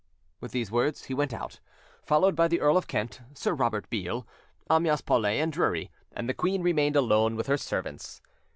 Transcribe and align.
With 0.39 0.51
these 0.51 0.71
words 0.71 1.03
he 1.03 1.13
went 1.13 1.31
out, 1.31 1.59
followed 2.01 2.35
by 2.35 2.47
the 2.47 2.59
Earl 2.59 2.75
of 2.75 2.87
Kent, 2.87 3.21
Sir 3.35 3.53
Robert 3.53 3.87
Beale, 3.91 4.25
Amyas 4.67 5.01
Paulet, 5.01 5.39
and 5.39 5.53
Drury, 5.53 5.91
and 6.11 6.27
the 6.27 6.33
queen 6.33 6.63
remained 6.63 6.95
alone 6.95 7.35
with 7.35 7.45
her 7.45 7.55
servants. 7.55 8.19